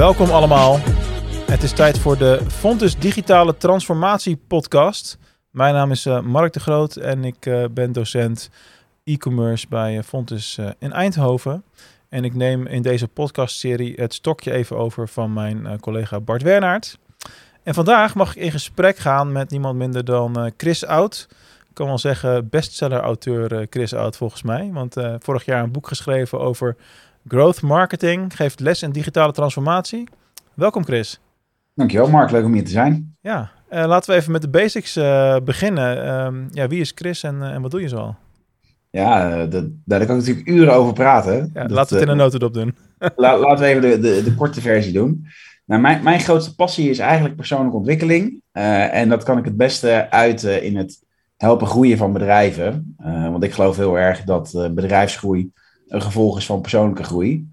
[0.00, 0.78] Welkom allemaal.
[1.46, 5.18] Het is tijd voor de Fontes Digitale Transformatie Podcast.
[5.50, 8.50] Mijn naam is uh, Mark de Groot en ik uh, ben docent
[9.04, 11.64] e-commerce bij uh, Fontes in Eindhoven.
[12.08, 16.98] En ik neem in deze podcastserie het stokje even over van mijn collega Bart Wernaert.
[17.62, 21.26] En vandaag mag ik in gesprek gaan met niemand minder dan Chris Oud.
[21.68, 24.70] Ik kan wel zeggen bestseller-auteur Chris Oud volgens mij.
[24.72, 26.76] Want vorig jaar een boek geschreven over
[27.28, 28.36] growth marketing.
[28.36, 30.08] Geeft les in digitale transformatie.
[30.54, 31.20] Welkom Chris.
[31.74, 33.16] Dankjewel Mark, leuk om hier te zijn.
[33.20, 35.96] Ja, uh, laten we even met de basics uh, beginnen.
[35.96, 38.16] Uh, ja, wie is Chris en, en wat doe je zoal?
[38.90, 41.50] Ja, daar kan ik natuurlijk uren over praten.
[41.54, 42.76] Ja, dat, laten we het in een notendop doen.
[43.16, 45.26] la, laten we even de, de, de, korte versie doen.
[45.64, 48.42] Nou, mijn, mijn grootste passie is eigenlijk persoonlijke ontwikkeling.
[48.52, 51.02] en dat kan ik het beste uiten in het
[51.36, 52.94] helpen groeien van bedrijven.
[53.30, 55.50] want ik geloof heel erg dat bedrijfsgroei
[55.90, 57.48] een gevolg is van persoonlijke groei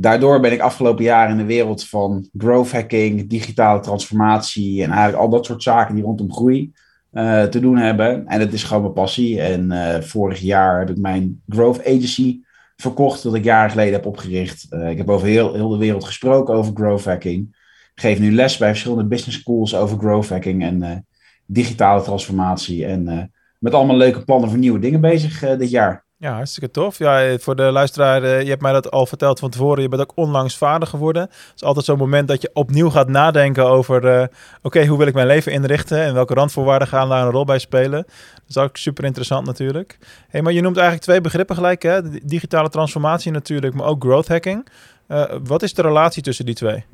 [0.00, 5.22] daardoor ben ik afgelopen jaar in de wereld van growth hacking, digitale transformatie en eigenlijk
[5.22, 6.72] al dat soort zaken die rondom groei
[7.12, 8.26] uh, te doen hebben.
[8.26, 9.40] En het is gewoon mijn passie.
[9.40, 12.40] En uh, vorig jaar heb ik mijn growth agency
[12.76, 14.66] verkocht, dat ik jaren geleden heb opgericht.
[14.70, 17.56] Uh, ik heb over heel, heel de wereld gesproken over growth hacking.
[17.94, 21.06] Ik geef nu les bij verschillende business schools over growth hacking en
[21.46, 22.86] digitale transformatie.
[22.86, 26.06] En met allemaal leuke plannen voor nieuwe dingen bezig dit jaar.
[26.20, 26.98] Ja, hartstikke tof.
[26.98, 29.82] Ja, voor de luisteraar, eh, je hebt mij dat al verteld van tevoren.
[29.82, 31.22] Je bent ook onlangs vader geworden.
[31.22, 34.04] Het is altijd zo'n moment dat je opnieuw gaat nadenken over...
[34.04, 34.26] Uh,
[34.62, 35.98] oké, hoe wil ik mijn leven inrichten?
[35.98, 38.02] En welke randvoorwaarden gaan daar een rol bij spelen?
[38.34, 39.98] Dat is ook super interessant natuurlijk.
[40.28, 42.18] Hey, maar je noemt eigenlijk twee begrippen gelijk, hè?
[42.26, 44.68] digitale transformatie natuurlijk, maar ook growth hacking.
[45.08, 46.84] Uh, wat is de relatie tussen die twee?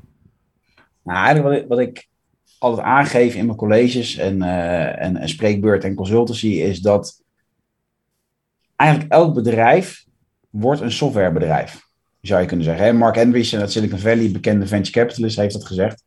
[1.02, 2.08] Nou, eigenlijk wat ik, wat ik
[2.58, 6.48] altijd aangeef in mijn colleges en, en, en spreekbeurt en consultancy...
[6.48, 7.23] is dat
[8.77, 10.05] eigenlijk elk bedrijf
[10.50, 11.80] wordt een softwarebedrijf,
[12.20, 12.97] zou je kunnen zeggen.
[12.97, 16.05] Mark Andreessen uit Silicon Valley, bekende venture capitalist, heeft dat gezegd.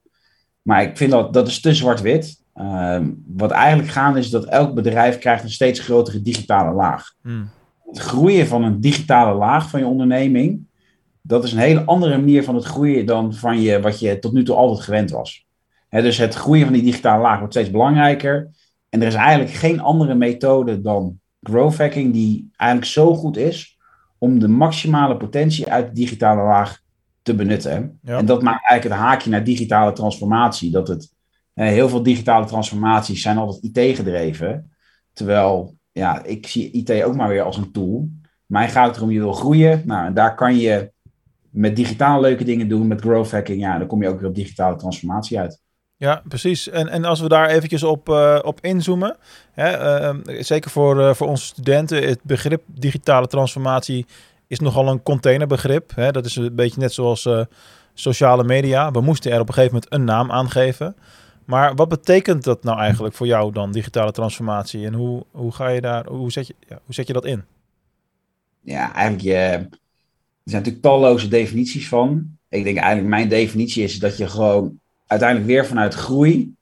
[0.62, 2.42] Maar ik vind dat, dat is te zwart-wit.
[2.56, 7.14] Uh, wat eigenlijk gaande is dat elk bedrijf krijgt een steeds grotere digitale laag.
[7.22, 7.50] Hmm.
[7.86, 10.68] Het groeien van een digitale laag van je onderneming,
[11.22, 14.34] dat is een hele andere manier van het groeien dan van je, wat je tot
[14.34, 15.46] nu toe altijd gewend was.
[15.90, 18.50] dus het groeien van die digitale laag wordt steeds belangrijker.
[18.90, 23.78] En er is eigenlijk geen andere methode dan growth hacking die eigenlijk zo goed is
[24.18, 26.82] om de maximale potentie uit de digitale laag
[27.22, 28.00] te benutten.
[28.04, 30.72] En dat maakt eigenlijk het haakje naar digitale transformatie.
[30.72, 31.14] Dat het,
[31.54, 34.72] heel veel digitale transformaties zijn altijd IT gedreven.
[35.14, 38.10] Terwijl, ja, ik zie IT ook maar weer als een tool.
[38.46, 39.82] Mij gaat het erom, je wil groeien.
[39.86, 40.92] Nou, daar kan je
[41.50, 43.60] met digitaal leuke dingen doen, met growth hacking.
[43.60, 45.62] Ja, dan kom je ook weer op digitale transformatie uit.
[45.98, 46.70] Ja, precies.
[46.70, 49.18] En, en als we daar eventjes op, uh, op inzoomen,
[49.52, 54.06] hè, uh, zeker voor, voor onze studenten, het begrip digitale transformatie
[54.48, 55.92] is nogal een containerbegrip.
[55.96, 56.12] Hè?
[56.12, 57.30] Dat is een beetje net zoals
[57.94, 58.92] sociale media.
[58.92, 60.96] We moesten er op een gegeven moment een naam aan geven.
[61.46, 64.86] Maar wat betekent dat nou eigenlijk voor jou dan, digitale transformatie?
[64.86, 67.44] En hoe, hoe ga je daar, hoe zet je, ja, hoe zet je dat in?
[68.62, 69.68] Ja, eigenlijk, er
[70.44, 72.38] zijn natuurlijk talloze definities van.
[72.50, 76.56] Ik denk eigenlijk, mijn definitie is dat je gewoon uiteindelijk weer vanuit groei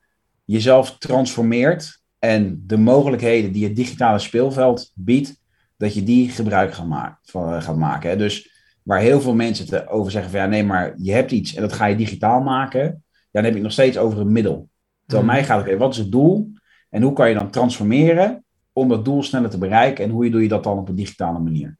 [0.45, 5.41] jezelf transformeert en de mogelijkheden die het digitale speelveld biedt,
[5.77, 8.17] dat je die gebruik gaat, maken, van, eh, gaat maken.
[8.17, 11.55] Dus waar heel veel mensen het over zeggen van ja, nee, maar je hebt iets
[11.55, 13.01] en dat ga je digitaal maken, ja,
[13.31, 14.69] dan heb ik nog steeds over een middel.
[15.05, 15.37] Terwijl hmm.
[15.37, 16.51] mij gaat het, wat is het doel
[16.89, 20.41] en hoe kan je dan transformeren om dat doel sneller te bereiken en hoe doe
[20.41, 21.77] je dat dan op een digitale manier?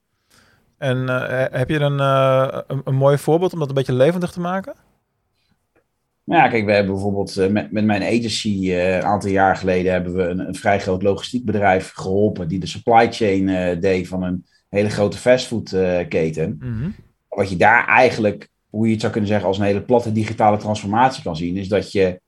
[0.78, 4.32] En uh, heb je een, uh, een, een mooi voorbeeld om dat een beetje levendig
[4.32, 4.74] te maken?
[6.34, 9.92] Ja, kijk, we hebben bijvoorbeeld uh, met, met mijn agency uh, een aantal jaar geleden
[9.92, 14.22] hebben we een, een, vrij groot logistiekbedrijf geholpen die de supply chain uh, deed van
[14.22, 16.58] een hele grote fastfoodketen.
[16.60, 16.94] Mm
[17.28, 20.56] Wat je daar eigenlijk, hoe je het zou kunnen zeggen, als een hele platte digitale
[20.56, 22.20] transformatie kan zien, is dat je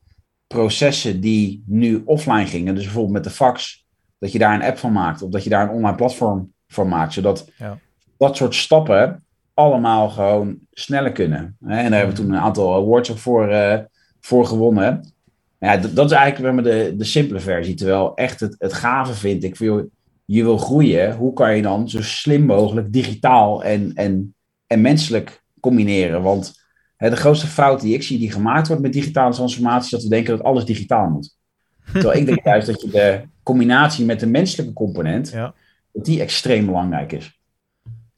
[0.47, 3.85] processen die nu offline gingen, dus bijvoorbeeld met de fax,
[4.19, 6.87] dat je daar een app van maakt of dat je daar een online platform van
[6.87, 7.79] maakt, zodat ja.
[8.17, 9.23] dat soort stappen
[9.59, 11.57] allemaal gewoon sneller kunnen.
[11.61, 13.77] En daar hebben we toen een aantal awards ook voor, uh,
[14.19, 15.13] voor gewonnen.
[15.59, 17.75] Ja, dat is eigenlijk de, de simpele versie.
[17.75, 19.89] Terwijl echt het, het gave vind ik, voor
[20.25, 24.35] je wil groeien, hoe kan je dan zo slim mogelijk digitaal en, en,
[24.67, 26.21] en menselijk combineren?
[26.21, 26.53] Want
[26.95, 30.03] hè, de grootste fout die ik zie die gemaakt wordt met digitale transformatie, is dat
[30.03, 31.37] we denken dat alles digitaal moet.
[31.93, 35.53] Terwijl ik denk juist dat je de combinatie met de menselijke component, ja.
[35.93, 37.38] dat die extreem belangrijk is.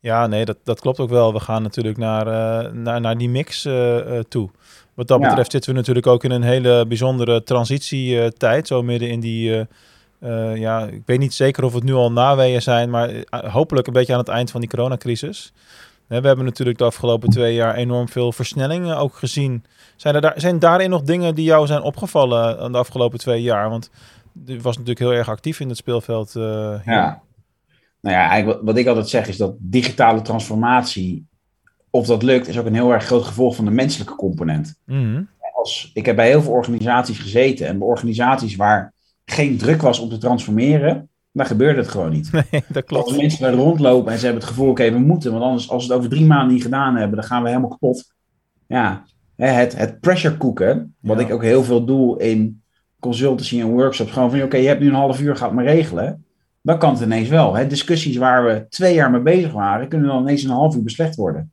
[0.02, 1.34] Ja, nee, dat, dat klopt ook wel.
[1.34, 4.50] We gaan natuurlijk naar, uh, naar, naar die mix uh, toe.
[4.94, 8.68] Wat dat betreft zitten we natuurlijk ook in een hele bijzondere transitietijd.
[8.68, 9.68] Zo midden in die,
[10.56, 14.14] ja, ik weet niet zeker of het nu al naweeën zijn, maar hopelijk een beetje
[14.14, 15.54] aan het eind van die coronacrisis.
[16.08, 19.66] We hebben natuurlijk de afgelopen twee jaar enorm veel versnellingen ook gezien.
[19.96, 23.70] Zijn, er daar, zijn daarin nog dingen die jou zijn opgevallen de afgelopen twee jaar?
[23.70, 23.90] Want
[24.46, 26.32] je was natuurlijk heel erg actief in het speelveld.
[26.86, 27.22] Ja.
[28.02, 31.28] Nou ja, eigenlijk wat ik altijd zeg is dat digitale transformatie,
[31.90, 34.76] of dat lukt, is ook een heel erg groot gevolg van de menselijke component.
[34.86, 35.24] Mhm.
[35.54, 38.94] Als, ik heb bij heel veel organisaties gezeten en bij organisaties waar
[39.26, 42.32] geen druk was om te transformeren, dan gebeurde het gewoon niet.
[42.52, 43.08] Nee, dat klopt.
[43.08, 45.86] Als mensen daar rondlopen en ze hebben het gevoel, oké, we moeten, want anders als
[45.86, 48.14] we het over drie maanden niet gedaan hebben, dan gaan we helemaal kapot.
[48.68, 49.04] Ja,
[49.36, 52.62] het, het pressure cooken, wat ik ook heel veel doe in
[53.00, 56.26] consultancy en workshops, gewoon van, oké, je hebt nu een half uur, gaat maar regelen.
[56.62, 57.56] Dan kan het ineens wel.
[57.56, 57.68] Hè?
[57.68, 61.16] Discussies waar we twee jaar mee bezig waren, kunnen dan ineens een half uur beslecht
[61.16, 61.52] worden.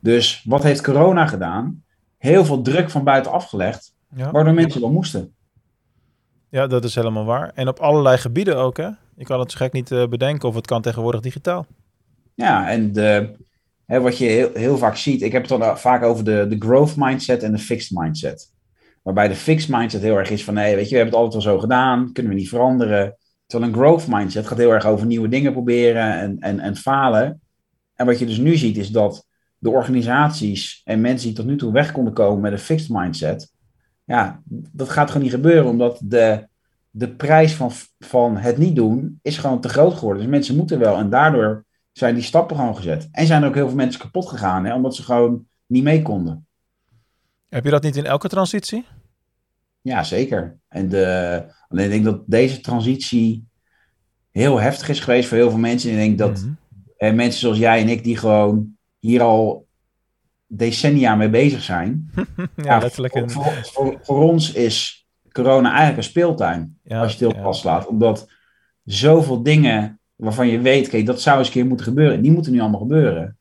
[0.00, 1.82] Dus wat heeft corona gedaan?
[2.18, 4.30] Heel veel druk van buiten afgelegd, ja.
[4.30, 5.34] waardoor mensen wel moesten.
[6.48, 7.50] Ja, dat is helemaal waar.
[7.54, 8.88] En op allerlei gebieden ook, hè?
[9.16, 11.66] Je kan het zo gek niet uh, bedenken of het kan tegenwoordig digitaal.
[12.34, 13.36] Ja, en de,
[13.86, 16.56] hè, wat je heel, heel, vaak ziet, ik heb het dan vaak over de, de
[16.58, 18.52] growth mindset en de fixed mindset.
[19.02, 21.40] Waarbij de fixed mindset heel erg is van, weet je, we hebben het altijd al
[21.40, 23.16] zo gedaan, kunnen we niet veranderen.
[23.50, 27.40] Terwijl een growth mindset gaat heel erg over nieuwe dingen proberen en, en, en falen.
[27.94, 29.26] En wat je dus nu ziet, is dat
[29.58, 33.52] de organisaties en mensen die tot nu toe weg konden komen met een fixed mindset,
[34.04, 34.40] ja,
[34.72, 36.48] dat gaat gewoon niet gebeuren, omdat de,
[36.90, 40.22] de prijs van, van het niet doen is gewoon te groot geworden.
[40.22, 40.96] Dus mensen moeten wel.
[40.96, 43.08] En daardoor zijn die stappen gewoon gezet.
[43.12, 46.02] En zijn er ook heel veel mensen kapot gegaan, hè, omdat ze gewoon niet mee
[46.02, 46.46] konden.
[47.48, 48.84] Heb je dat niet in elke transitie?
[49.80, 50.58] Ja, zeker.
[50.68, 53.44] En de, alleen ik denk dat deze transitie
[54.30, 55.90] heel heftig is geweest voor heel veel mensen.
[55.90, 56.58] En ik denk dat mm
[57.08, 59.66] mensen zoals jij en ik, die gewoon hier al
[60.46, 62.10] decennia mee bezig zijn.
[62.56, 63.30] ja, letterlijk.
[63.30, 67.86] Voor, voor, ons is corona eigenlijk een speeltuin, als je het heel pas laat.
[67.86, 68.28] Omdat
[68.84, 72.52] zoveel dingen waarvan je weet, kijk, dat zou eens een keer moeten gebeuren, die moeten
[72.52, 73.38] nu allemaal gebeuren.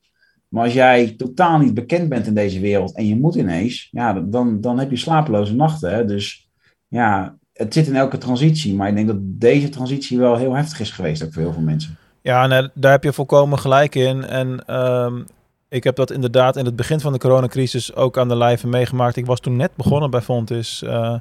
[0.49, 4.13] Maar als jij totaal niet bekend bent in deze wereld en je moet ineens, ja,
[4.13, 6.07] dan, dan heb je slapeloze nachten.
[6.07, 6.49] Dus
[6.87, 8.75] ja, het zit in elke transitie.
[8.75, 11.61] Maar ik denk dat deze transitie wel heel heftig is geweest ook voor heel veel
[11.61, 11.97] mensen.
[12.21, 14.25] Ja, daar heb je volkomen gelijk in.
[14.25, 15.25] En um,
[15.69, 19.15] ik heb dat inderdaad in het begin van de coronacrisis ook aan de lijve meegemaakt.
[19.15, 21.15] Ik was toen net begonnen bij Fontis uh,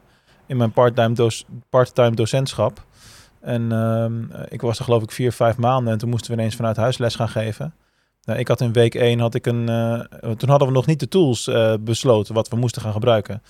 [0.46, 2.84] in mijn parttime, doc parttime docentschap.
[3.40, 4.04] En uh,
[4.48, 6.98] ik was er geloof ik vier, vijf maanden en toen moesten we ineens vanuit huis
[6.98, 7.74] les gaan geven.
[8.28, 10.00] Nou, ik had in week één, had ik een, uh,
[10.36, 13.42] toen hadden we nog niet de tools uh, besloten wat we moesten gaan gebruiken.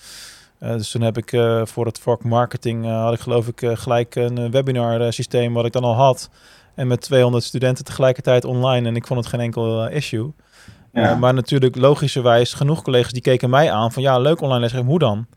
[0.59, 1.29] dus toen heb ik
[1.63, 5.83] voor het vak marketing, had ik geloof ik gelijk een webinar systeem wat ik dan
[5.83, 6.29] al had.
[6.75, 10.33] En met 200 studenten tegelijkertijd online en ik vond het geen enkel issue.
[10.93, 11.15] Ja.
[11.15, 14.99] Maar natuurlijk logischerwijs genoeg collega's die keken mij aan van ja, leuk online lesgeven, hoe
[14.99, 15.17] dan?
[15.17, 15.27] En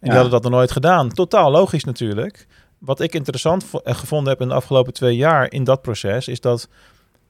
[0.00, 1.08] die hadden dat nog nooit gedaan.
[1.08, 2.46] Totaal logisch natuurlijk.
[2.78, 6.40] Wat ik interessant eh, gevonden heb in de afgelopen twee jaar in dat proces, is
[6.40, 6.68] dat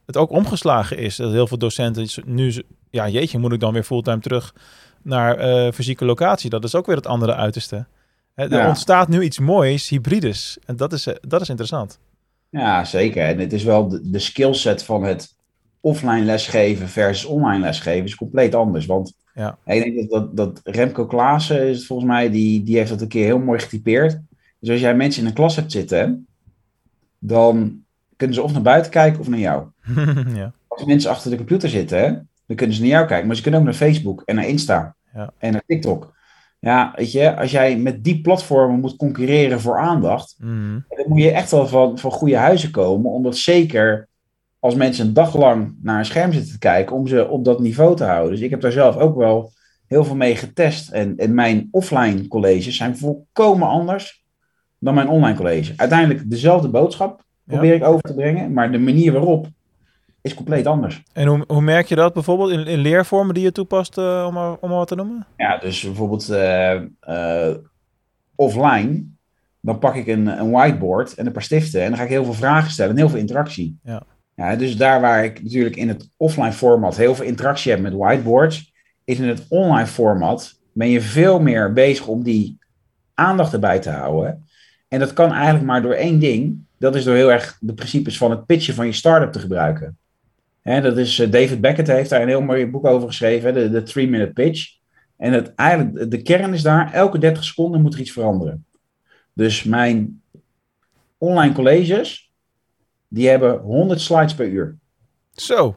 [0.08, 1.16] het ook omgeslagen is.
[1.16, 4.54] Dat heel veel docenten nu, ja jeetje, moet ik dan weer fulltime terug
[5.02, 6.50] naar uh, fysieke locatie.
[6.50, 7.86] Dat is ook weer het andere uiterste.
[8.34, 10.58] Er ontstaat nu iets moois, hybrides.
[10.66, 11.98] En dat is, dat is interessant.
[12.50, 13.22] Ja, zeker.
[13.24, 15.36] En het is wel de, de skillset van het
[15.80, 18.86] offline lesgeven versus online lesgeven is compleet anders.
[18.86, 19.58] Want ja.
[19.64, 23.00] ik denk dat, dat, dat Remco Klaassen is het volgens mij, die, die heeft dat
[23.00, 24.20] een keer heel mooi getypeerd.
[24.60, 26.26] Dus als jij mensen in een klas hebt zitten,
[27.18, 27.82] dan
[28.16, 29.66] kunnen ze of naar buiten kijken of naar jou.
[30.34, 30.52] ja.
[30.68, 33.26] Als mensen achter de computer zitten, dan kunnen ze naar jou kijken.
[33.26, 35.32] Maar ze kunnen ook naar Facebook en naar Insta ja.
[35.38, 36.16] en naar TikTok.
[36.60, 40.78] Ja, weet je, als jij met die platformen moet concurreren voor aandacht, mhm.
[40.88, 43.10] dan moet je echt wel van, van goede huizen komen.
[43.10, 44.08] Omdat zeker
[44.58, 47.60] als mensen een dag lang naar een scherm zitten te kijken, om ze op dat
[47.60, 48.30] niveau te houden.
[48.30, 49.52] Dus ik heb daar zelf ook wel
[49.86, 50.90] heel veel mee getest.
[50.90, 54.24] En, en mijn offline colleges zijn volkomen anders
[54.78, 55.72] dan mijn online college.
[55.76, 59.46] Uiteindelijk dezelfde boodschap probeer ik over te brengen, maar de manier waarop
[60.20, 61.02] is compleet anders.
[61.12, 64.34] En hoe, hoe merk je dat bijvoorbeeld in, in leervormen die je toepast, uh, om,
[64.34, 65.26] maar, om maar wat te noemen?
[65.36, 67.54] Ja, dus bijvoorbeeld uh, uh,
[68.34, 69.04] offline,
[69.60, 72.24] dan pak ik een, een whiteboard en een paar stiften en dan ga ik heel
[72.24, 73.78] veel vragen stellen en heel veel interactie.
[73.82, 74.02] Ja.
[74.34, 77.92] Ja, dus daar waar ik natuurlijk in het offline format heel veel interactie heb met
[77.92, 78.72] whiteboards,
[79.04, 82.58] is in het online format ben je veel meer bezig om die
[83.14, 84.46] aandacht erbij te houden.
[84.88, 86.66] En dat kan eigenlijk maar door één ding.
[86.78, 89.98] Dat is door heel erg de principes van het pitchen van je start-up te gebruiken.
[90.62, 93.70] Hè, dat is, eh, David Beckett heeft daar een heel mooi boek over geschreven, de,
[93.70, 94.76] de three-minute pitch.
[95.16, 98.66] En het, eigenlijk, de kern is daar, elke 30 seconden moet er iets veranderen.
[99.32, 100.22] Dus mijn
[101.18, 102.32] online colleges,
[103.08, 104.76] die hebben 100 slides per uur.
[105.32, 105.76] Zo.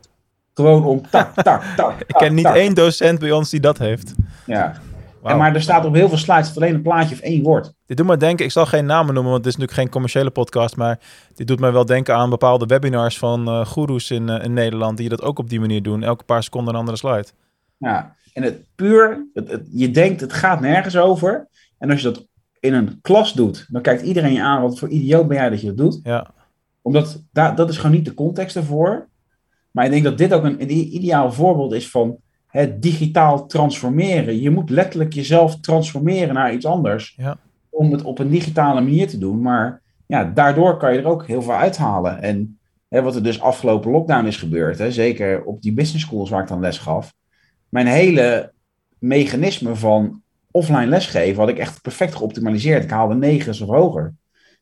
[0.53, 2.01] Gewoon om tak, tak, tak.
[2.07, 4.13] Ik ken niet één docent bij ons die dat heeft.
[4.45, 4.81] Ja.
[5.24, 7.74] En maar er staat op heel veel slides alleen een plaatje of één woord.
[7.86, 10.30] Dit doet me denken, ik zal geen namen noemen, want het is natuurlijk geen commerciële
[10.30, 11.00] podcast, maar
[11.34, 15.10] dit doet mij wel denken aan bepaalde webinars van uh, goeroes in, in Nederland die
[15.10, 16.04] dat ook op die manier doen.
[16.04, 17.28] Elke paar seconden een andere slide.
[17.78, 21.48] Ja, en het puur, het, je denkt het gaat nergens over.
[21.78, 22.28] En als je dat
[22.60, 25.62] in een klas doet, dan kijkt iedereen je aan, wat voor idioot ben jij dat
[25.62, 26.00] je dat doet.
[26.04, 26.28] Ja.
[26.82, 29.08] Omdat da, dat is gewoon niet de context ervoor.
[29.72, 32.18] Maar ik denk dat dit ook een, een ideaal voorbeeld is van
[32.51, 34.41] het digitaal transformeren.
[34.41, 37.13] Je moet letterlijk jezelf transformeren naar iets anders.
[37.17, 37.38] Ja.
[37.70, 39.41] Om het op een digitale manier te doen.
[39.41, 42.22] Maar ja, daardoor kan je er ook heel veel uithalen.
[42.22, 46.29] En hè, wat er dus afgelopen lockdown is gebeurd, hè, zeker op die business schools
[46.29, 47.13] waar ik dan les gaf.
[47.70, 48.53] Mijn hele
[49.00, 52.84] mechanisme van offline lesgeven had ik echt perfect geoptimaliseerd.
[52.84, 54.13] Ik haalde negens of hoger.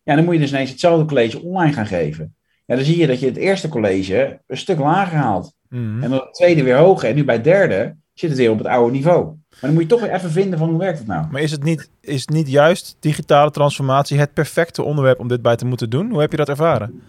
[0.03, 2.35] Ja, dan moet je dus ineens hetzelfde college online gaan geven.
[2.69, 5.53] Ja, dan zie je dat je het eerste college een stuk lager haalt.
[5.69, 6.03] Mhm.
[6.03, 7.09] En dan het tweede weer hoger.
[7.09, 9.25] En nu bij het derde zit het weer op het oude niveau.
[9.25, 11.25] Maar dan moet je toch weer even vinden van hoe werkt het nou.
[11.31, 15.41] Maar is het niet, is het niet juist digitale transformatie het perfecte onderwerp om dit
[15.41, 16.09] bij te moeten doen?
[16.09, 17.01] Hoe heb je dat ervaren?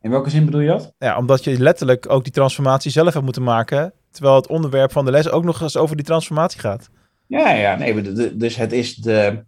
[0.00, 0.94] In welke zin bedoel je dat?
[0.98, 3.92] Ja, omdat je letterlijk ook die transformatie zelf hebt moeten maken.
[4.10, 6.90] Terwijl het onderwerp van de les ook nog eens over die transformatie gaat.
[7.26, 9.44] Ja, ja, nee, dus het is de.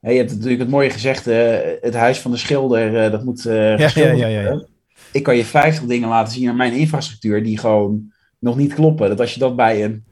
[0.00, 3.42] Je hebt natuurlijk het mooie gezegd, uh, het huis van de schilder, uh, dat moet
[3.42, 4.64] ja, ja, ja, ja,
[5.12, 9.08] Ik kan je 50 dingen laten zien aan mijn infrastructuur die gewoon nog niet kloppen.
[9.08, 10.04] Dat als je dat bij een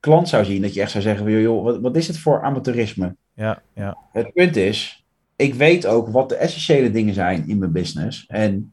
[0.00, 3.16] klant zou zien, dat je echt zou zeggen, joh, wat, wat is het voor amateurisme?
[3.34, 3.98] Ja, ja.
[4.12, 5.04] Het punt is,
[5.36, 8.26] ik weet ook wat de essentiële dingen zijn in mijn business.
[8.26, 8.72] En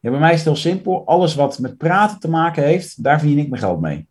[0.00, 1.06] ja, bij mij is het heel simpel.
[1.06, 4.06] Alles wat met praten te maken heeft, daar verdien ik mijn geld mee.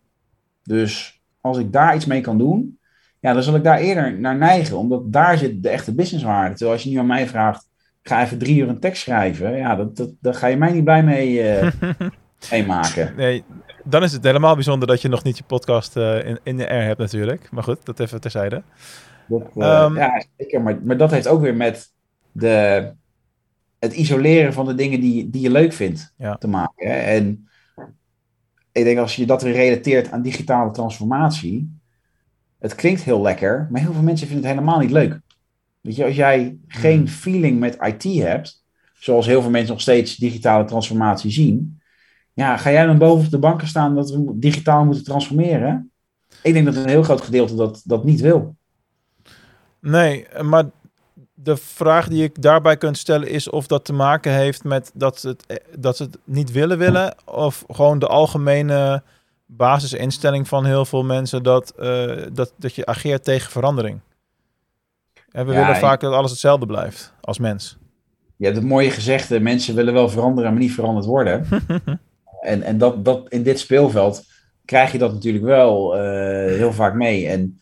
[0.62, 2.78] Dus als ik daar iets mee kan doen,
[3.26, 4.76] ja, dan zal ik daar eerder naar neigen.
[4.76, 6.54] Omdat daar zit de echte businesswaarde.
[6.54, 7.68] Terwijl als je nu aan mij vraagt,
[8.02, 9.56] ga even drie uur een tekst schrijven.
[9.56, 11.70] Ja, dat, dat, daar ga je mij niet blij mee, uh,
[12.50, 13.12] mee maken.
[13.16, 13.44] Nee,
[13.84, 16.68] dan is het helemaal bijzonder dat je nog niet je podcast uh, in, in de
[16.68, 17.50] air hebt natuurlijk.
[17.50, 18.62] Maar goed, dat even terzijde.
[19.28, 20.62] Dat, uh, um, ja, zeker.
[20.62, 21.92] Maar, maar dat heeft ook weer met
[22.32, 22.92] de,
[23.78, 26.36] het isoleren van de dingen die, die je leuk vindt ja.
[26.36, 26.90] te maken.
[26.90, 26.96] Hè?
[26.96, 27.48] En
[28.72, 31.75] ik denk als je dat weer relateert aan digitale transformatie.
[32.66, 35.20] Het klinkt heel lekker, maar heel veel mensen vinden het helemaal niet leuk.
[35.80, 38.64] Weet je, als jij geen feeling met IT hebt,
[38.98, 41.80] zoals heel veel mensen nog steeds digitale transformatie zien,
[42.32, 45.90] ja, ga jij dan boven op de banken staan dat we digitaal moeten transformeren?
[46.42, 48.56] Ik denk dat een heel groot gedeelte dat, dat niet wil.
[49.80, 50.64] Nee, maar
[51.34, 55.20] de vraag die ik daarbij kunt stellen is of dat te maken heeft met dat
[55.20, 59.02] ze het, dat ze het niet willen willen, of gewoon de algemene
[59.46, 64.00] basisinstelling van heel veel mensen dat, uh, dat, dat je ageert tegen verandering.
[65.30, 67.78] En we ja, willen vaak dat alles hetzelfde blijft als mens.
[68.36, 71.46] Ja, het mooie gezegde, mensen willen wel veranderen, maar niet veranderd worden.
[72.40, 74.24] en en dat, dat, in dit speelveld
[74.64, 76.00] krijg je dat natuurlijk wel uh,
[76.46, 77.28] heel vaak mee.
[77.28, 77.60] En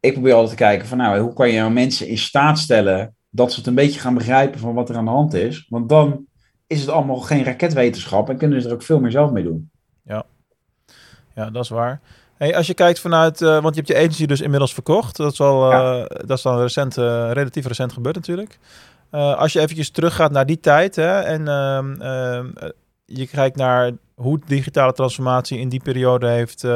[0.00, 3.14] ik probeer altijd te kijken van nou, hoe kan je nou mensen in staat stellen
[3.30, 5.66] dat ze het een beetje gaan begrijpen van wat er aan de hand is.
[5.68, 6.26] Want dan
[6.66, 9.70] is het allemaal geen raketwetenschap en kunnen ze er ook veel meer zelf mee doen.
[11.34, 12.00] Ja, dat is waar.
[12.42, 15.16] Hey, als je kijkt vanuit, uh, want je hebt je agency dus inmiddels verkocht.
[15.16, 16.04] Dat is, al, ja.
[16.04, 18.58] dat is dan recent, uh, relatief recent gebeurd natuurlijk.
[19.10, 22.46] als je eventjes teruggaat naar die tijd hè, en ehm, ehm,
[23.04, 26.66] je kijkt naar hoe digitale transformatie in die periode heeft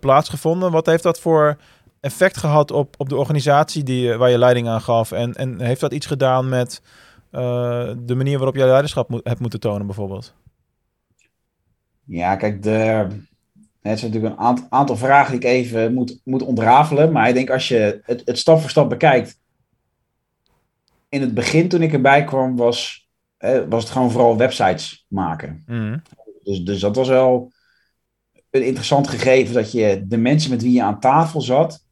[0.00, 0.70] plaatsgevonden.
[0.70, 1.56] Wat heeft dat voor
[2.00, 5.12] effect gehad op, op de organisatie die, waar je leiding aan gaf?
[5.12, 6.82] En, en heeft dat iets gedaan met
[7.30, 10.34] de manier waarop jij leiderschap moet, hebt moeten tonen bijvoorbeeld?
[12.04, 13.06] Ja, kijk, de,
[13.80, 17.12] het zijn natuurlijk een aantal, aantal, vragen die ik even moet, moet ontrafelen.
[17.12, 19.40] Maar ik denk als je het, het stap voor stap bekijkt.
[21.08, 25.62] In het begin toen ik erbij kwam was, eh, was het gewoon vooral websites maken.
[25.66, 26.02] Mm.
[26.42, 27.52] Dus, dus dat was wel
[28.50, 31.84] een interessant gegeven dat je de mensen met wie je aan tafel zat,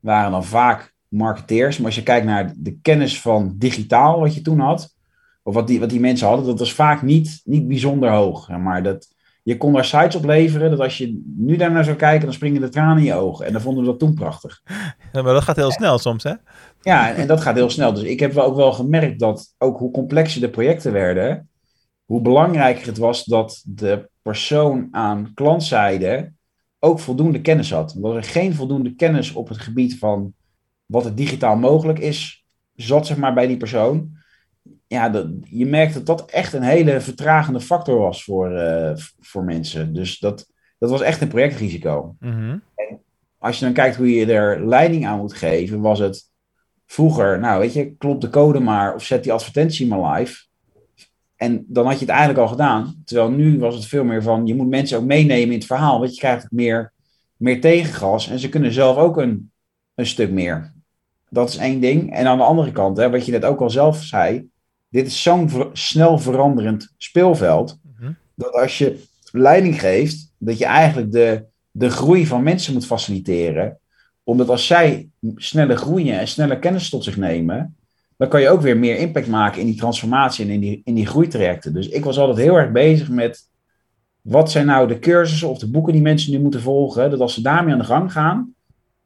[0.00, 1.76] waren dan vaak marketeers.
[1.76, 4.94] Maar als je kijkt naar de kennis van digitaal wat je toen had,
[5.42, 8.48] of wat die, wat die mensen hadden, dat was vaak niet, niet bijzonder hoog.
[8.48, 9.08] Maar dat,
[9.46, 12.60] je kon daar sites op leveren, dat als je nu daarnaar zou kijken, dan springen
[12.60, 13.46] de tranen in je ogen.
[13.46, 14.62] En dan vonden we dat toen prachtig.
[15.12, 16.32] Ja, maar dat gaat heel snel soms, hè?
[16.80, 17.92] Ja, en dat gaat heel snel.
[17.92, 21.48] Dus ik heb wel ook wel gemerkt dat ook hoe complexer de projecten werden,
[22.04, 26.32] hoe belangrijker het was dat de persoon aan klantzijde
[26.78, 27.96] ook voldoende kennis had.
[28.02, 30.32] Als er geen voldoende kennis op het gebied van
[30.86, 34.15] wat er digitaal mogelijk is, zat zeg maar bij die persoon,
[34.86, 39.44] ja, dat, je merkt dat dat echt een hele vertragende factor was voor, uh, voor
[39.44, 39.94] mensen.
[39.94, 40.46] Dus dat,
[40.78, 42.16] dat was echt een projectrisico.
[42.20, 42.62] Mm-hmm.
[42.74, 43.00] En
[43.38, 46.30] als je dan kijkt hoe je er leiding aan moet geven, was het
[46.86, 50.44] vroeger, nou weet je, klop de code maar of zet die advertentie maar live.
[51.36, 53.02] En dan had je het eigenlijk al gedaan.
[53.04, 55.98] Terwijl nu was het veel meer van, je moet mensen ook meenemen in het verhaal,
[55.98, 56.92] want je krijgt meer,
[57.36, 58.28] meer tegengas.
[58.28, 59.50] En ze kunnen zelf ook een
[59.96, 60.72] een stuk meer.
[61.28, 62.12] Dat is één ding.
[62.12, 64.48] En aan de andere kant, hè, wat je net ook al zelf zei,
[64.96, 68.12] dit is zo'n ver- snel veranderend speelveld, Mhm.
[68.34, 73.78] dat als je leiding geeft, dat je eigenlijk de, de groei van mensen moet faciliteren.
[74.24, 77.76] Omdat als zij sneller groeien en sneller kennis tot zich nemen,
[78.16, 80.94] dan kan je ook weer meer impact maken in die transformatie en in die, in
[80.94, 81.74] die groeitrajecten.
[81.74, 83.48] Dus ik was altijd heel erg bezig met
[84.20, 87.34] wat zijn nou de cursussen of de boeken die mensen nu moeten volgen, dat als
[87.34, 88.54] ze daarmee aan de gang gaan,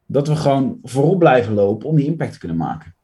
[0.05, 2.95] dat we gewoon voorop blijven lopen om die impact te kunnen maken.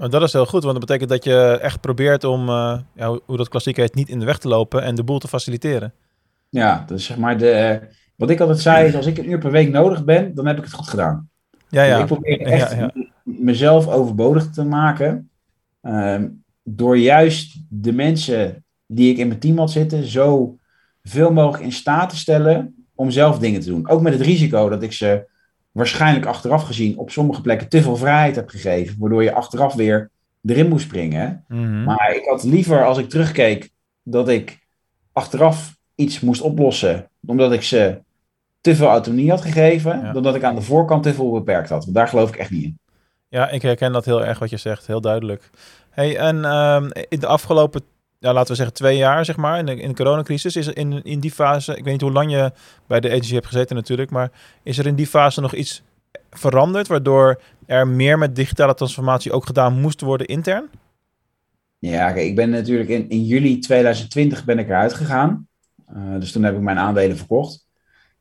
[0.00, 3.08] Oh, dat is heel goed, want dat betekent dat je echt probeert om, eh, ja,
[3.26, 5.92] hoe- dat klassiek heet, niet in de weg te lopen en de boel te faciliteren.
[6.48, 7.80] Ja, dus zeg maar, de,
[8.16, 10.58] wat ik altijd zei is, als ik een uur per week nodig ben, dan heb
[10.58, 11.28] ik het goed gedaan.
[11.68, 11.98] Ja, Dus ja.
[11.98, 12.90] ik probeer echt Ja, ja.
[12.94, 13.04] m-
[13.44, 15.30] mezelf overbodig te maken.
[15.80, 16.28] ehm,
[16.62, 20.58] door juist de mensen die ik in mijn team had zitten, zo
[21.02, 23.88] veel mogelijk in staat te stellen om zelf dingen te doen.
[23.88, 25.28] Ook met het risico dat ik ze
[25.72, 30.10] waarschijnlijk achteraf gezien op sommige plekken te veel vrijheid heb gegeven, waardoor je achteraf weer
[30.44, 31.44] erin moest springen.
[31.48, 31.84] Mhm.
[31.84, 33.70] Maar ik had liever als ik terugkeek
[34.02, 34.58] dat ik
[35.12, 37.98] achteraf iets moest oplossen, omdat ik ze
[38.60, 40.12] te veel autonomie had gegeven, Ja.
[40.12, 41.84] dan dat ik aan de voorkant te veel beperkt had.
[41.84, 42.78] Want daar geloof ik echt niet in.
[43.28, 45.50] Ja, ik herken dat heel erg wat je zegt, heel duidelijk.
[45.90, 47.82] Hey, en ehm, in de afgelopen,
[48.20, 50.76] ja, laten we zeggen twee jaar, zeg maar, in de, in de coronacrisis, is er
[50.76, 52.52] in, in die fase, ik weet niet hoe lang je
[52.86, 54.30] bij de agency hebt gezeten natuurlijk, maar
[54.62, 55.82] is er in die fase nog iets
[56.30, 60.68] veranderd, waardoor er meer met digitale transformatie ook gedaan moest worden intern?
[61.78, 65.48] Ja, ik ben natuurlijk in, in juli 2020 ben ik eruit gegaan.
[65.86, 67.66] Eh, dus toen heb ik mijn aandelen verkocht.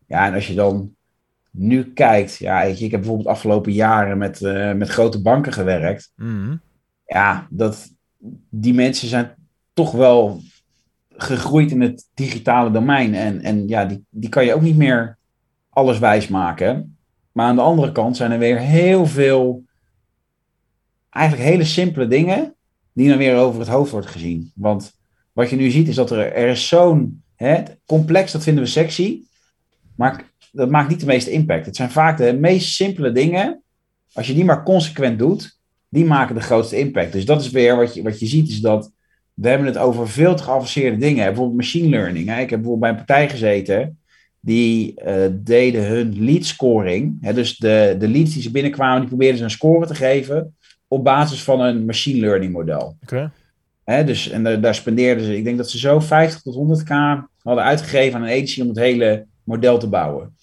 [0.08, 0.96] Ja, en als je dan
[1.52, 6.12] nu kijkt, ja, ik heb bijvoorbeeld afgelopen jaren met, eh, met grote banken gewerkt.
[6.16, 6.56] Mhm.
[7.06, 7.90] ja, dat
[8.50, 9.36] die mensen zijn
[9.80, 10.42] toch wel
[11.10, 13.16] gegroeid in het digitale domein.
[13.16, 15.18] En, en ja, die, die kan je ook niet meer
[15.70, 16.98] alles wijs maken.
[17.32, 19.64] Maar aan de andere kant zijn er weer heel veel,
[21.10, 22.56] eigenlijk hele simpele dingen,
[22.94, 24.52] die dan weer over het hoofd wordt gezien.
[24.56, 24.94] Want
[25.34, 28.70] wat je nu ziet is dat er, er is zo'n hè, complex, dat vinden we
[28.70, 29.22] sexy,
[29.96, 31.66] maar dat maakt niet de meeste impact.
[31.66, 33.62] Het zijn vaak de meest simpele dingen.
[34.14, 35.58] Als je die maar consequent doet,
[35.90, 37.12] die maken de grootste impact.
[37.12, 38.92] Dus dat is weer wat je, wat je ziet, is dat
[39.42, 41.26] we hebben het over veel te geavanceerde dingen.
[41.26, 42.28] Bijvoorbeeld machine learning.
[42.28, 42.42] Hè.
[42.42, 44.00] Ik heb bijvoorbeeld bij een partij gezeten,
[44.40, 47.18] die eh, deden hun lead scoring.
[47.22, 50.56] Hè, dus de, de leads die ze binnenkwamen, die probeerden ze een score te geven
[50.88, 52.98] op basis van een machine learning model.
[53.02, 53.32] Oké.
[53.84, 56.94] Hè, dus, en daar, daar spendeerden ze, ik denk dat ze zo 50 tot 100k
[57.44, 60.36] hadden uitgegeven aan een agency om het hele model te bouwen.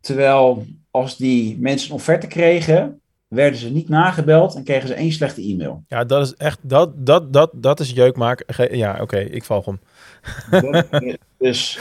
[0.00, 3.01] Terwijl als die mensen een offerte kregen,
[3.34, 5.84] werden ze niet nagebeld en kregen ze één slechte e-mail.
[5.88, 8.44] Ja, dat is echt, dat, dat, dat, dat is jeukmaak.
[8.70, 9.80] Ja, oké, ik val hem.
[10.62, 10.86] Dat-
[11.38, 11.78] dus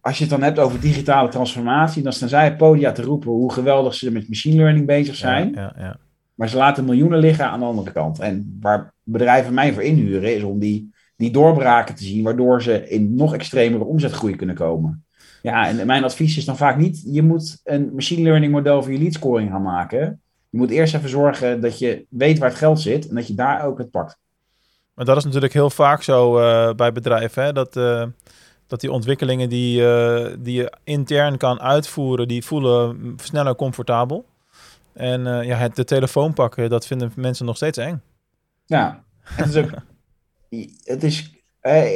[0.00, 3.52] als je het dan hebt over digitale transformatie, dan staan zij podia te roepen hoe
[3.52, 5.52] geweldig ze met machine learning bezig zijn.
[5.54, 5.96] Ja, ja, ja.
[6.34, 8.18] Maar ze laten miljoenen liggen aan de andere kant.
[8.18, 12.88] En waar bedrijven mij voor inhuren, is om die, die doorbraken te zien, waardoor ze
[12.88, 15.04] in nog extremere omzetgroei kunnen komen.
[15.42, 18.92] Ja, en mijn advies is dan vaak niet, je moet een machine learning model voor
[18.92, 20.20] je lead scoring gaan maken.
[20.50, 23.34] Je moet eerst even zorgen dat je weet waar het geld zit en dat je
[23.34, 24.18] daar ook het pakt.
[24.94, 27.52] Maar dat is natuurlijk heel vaak zo eh, bij bedrijven, hè?
[27.52, 28.04] Dat, eh,
[28.66, 34.24] dat die ontwikkelingen die, eh, die je intern kan uitvoeren, die voelen sneller comfortabel.
[34.92, 38.02] En ja, het de telefoon pakken, dat vinden mensen nog steeds eng.
[38.66, 39.70] Ja, het is ook,
[40.92, 41.30] het is,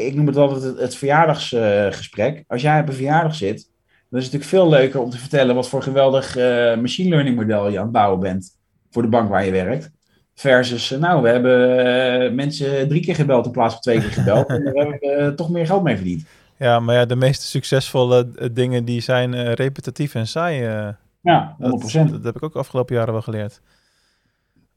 [0.06, 2.44] ik noem het altijd het, het verjaardagsgesprek.
[2.48, 3.70] Als jij op een verjaardag zit,
[4.10, 7.36] dan is het natuurlijk veel leuker om te vertellen wat voor geweldig eh, machine learning
[7.36, 8.58] model je aan het bouwen bent
[8.90, 9.90] voor de bank waar je werkt.
[10.34, 11.78] Versus, eh, nou, we hebben
[12.26, 14.48] eh, mensen drie keer gebeld in plaats van twee keer gebeld.
[14.50, 16.24] en daar hebben we eh, toch meer geld mee verdiend.
[16.58, 20.64] Ja, maar ja, de meest succesvolle eh, dingen die zijn eh, repetitief en saai.
[20.64, 20.88] eh.
[21.20, 21.58] Ja, 100%.
[21.58, 23.60] Dat, dat heb ik ook de afgelopen jaren wel geleerd.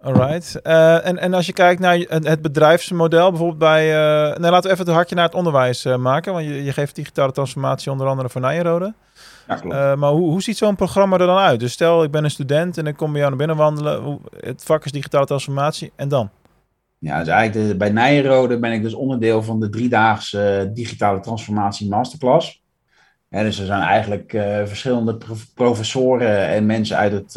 [0.01, 0.61] Alright.
[0.61, 3.89] Eh en, en als je kijkt naar het, bedrijfsmodel, bijvoorbeeld bij...
[3.89, 6.33] eh nou, laten we even het hartje naar het onderwijs eh, maken.
[6.33, 8.93] Want je, je geeft digitale transformatie onder andere voor Nijenrode.
[9.47, 9.75] ja, klopt.
[9.75, 11.59] Maar hoe, hoe ziet zo'n programma er dan uit?
[11.59, 14.19] Dus stel, ik ben een student en ik kom bij jou naar binnen wandelen.
[14.39, 15.91] Het vak is digitale transformatie.
[15.95, 16.29] En dan?
[16.97, 21.89] Ja, dus eigenlijk de, bij Nijenrode ben ik dus onderdeel van de driedaagse digitale transformatie
[21.89, 22.63] masterclass.
[23.27, 24.31] Ja, dus er zijn eigenlijk
[24.65, 27.33] verschillende prof- professoren en mensen uit het,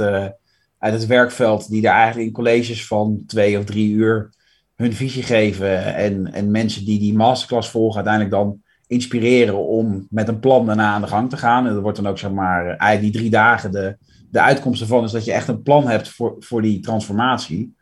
[0.82, 4.30] uit het werkveld die daar eigenlijk in colleges van twee of drie uur
[4.76, 5.94] hun visie geven.
[5.94, 10.92] En, en mensen die die masterclass volgen uiteindelijk dan inspireren om met een plan daarna
[10.92, 11.66] aan de gang te gaan.
[11.66, 13.96] En dat wordt dan ook zeg maar eigenlijk die drie dagen de,
[14.30, 17.74] de uitkomst ervan is dat je echt een plan hebt voor, voor die transformatie.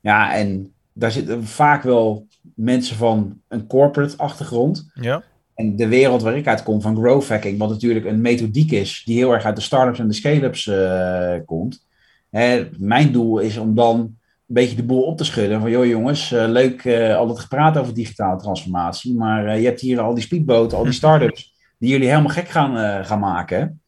[0.00, 4.90] Ja, en daar zitten vaak wel mensen van een corporate achtergrond.
[4.94, 5.22] Ja?
[5.54, 9.02] En de wereld waar ik uit kom van growth hacking, wat natuurlijk een methodiek is
[9.04, 11.90] die heel erg uit de startups en de scale-ups uh, komt.
[12.32, 14.14] Hè, mijn doel is om dan een
[14.46, 15.60] beetje de boel op te schudden.
[15.60, 19.14] Van joh jongens, uh, leuk uh, al het gepraat over digitale transformatie.
[19.14, 23.04] Maar je hebt hier al die speedboten, al die startups die jullie helemaal gek gaan,
[23.04, 23.80] gaan maken.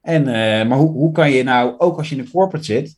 [0.00, 0.24] En,
[0.68, 2.96] maar hoe, hoe kan je nou, ook als je in de corporate zit,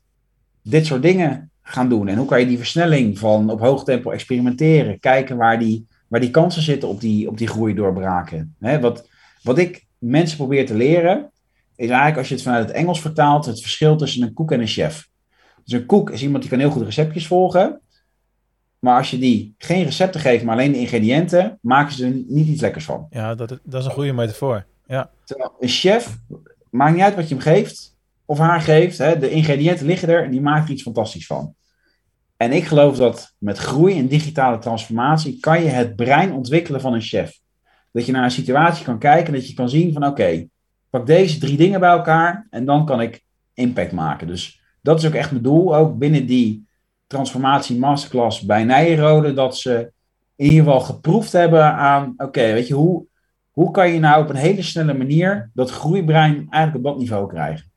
[0.63, 2.09] dit soort dingen gaan doen?
[2.09, 6.23] En hoe kan je die versnelling van op hoog tempo experimenteren, kijken waar die waar
[6.23, 8.55] die kansen zitten op die, op die groei doorbraken.
[8.61, 9.09] Hè, wat,
[9.43, 11.31] wat ik mensen probeer te leren,
[11.77, 14.61] is eigenlijk als je het vanuit het Engels vertaalt, het verschil tussen een koek en
[14.61, 15.09] een chef.
[15.65, 17.81] Dus een koek is iemand die kan heel goed receptjes volgen.
[18.79, 22.49] Maar als je die geen recepten geeft, maar alleen de ingrediënten, maken ze er niet
[22.49, 23.07] iets lekkers van.
[23.11, 24.67] Ja, dat, dat is een goede metafoor.
[24.87, 25.11] Ja.
[25.25, 26.19] Terwijl een chef,
[26.71, 30.25] maakt niet uit wat je hem geeft of haar geeft, hè, de ingrediënten liggen er
[30.25, 31.55] en die maken er iets fantastisch van.
[32.37, 36.95] En ik geloof dat met groei en digitale transformatie kan je het brein ontwikkelen van
[36.95, 37.39] een chef.
[37.93, 40.47] Dat je naar een situatie kan kijken, dat je kan zien van oké,
[40.95, 44.27] pak deze drie dingen bij elkaar en dan kan ik impact maken.
[44.27, 46.67] Dus dat is ook echt mijn doel, ook binnen die
[47.07, 49.93] transformatie masterclass bij Nijrode, dat ze
[50.37, 53.05] in ieder geval geproefd hebben aan, oké, weet je, hoe,
[53.51, 57.29] hoe kan je nou op een hele snelle manier dat groeibrein eigenlijk op dat niveau
[57.29, 57.71] krijgen?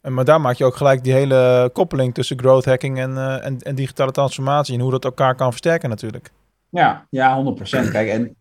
[0.00, 3.44] En maar daar maak je ook gelijk die hele koppeling tussen growth hacking en, uh,
[3.44, 6.30] en, en, digitale transformatie en hoe dat elkaar kan versterken natuurlijk.
[6.68, 7.90] Ja, ja 100%.
[7.90, 8.36] Kijk, en